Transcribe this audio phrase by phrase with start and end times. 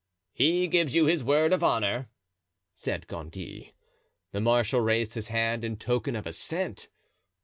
[0.33, 2.09] "He gives you his word of honor,"
[2.73, 3.73] said Gondy.
[4.31, 6.87] The marshal raised his hand in token of assent.